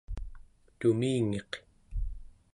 tumingiq 0.79 1.51